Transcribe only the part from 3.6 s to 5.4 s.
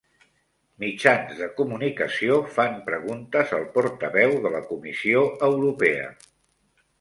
portaveu de la Comissió